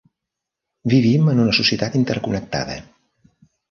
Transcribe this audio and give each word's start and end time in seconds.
Vivim 0.93 1.31
en 1.35 1.43
una 1.45 1.55
societat 1.59 2.01
interconnectada. 2.03 2.83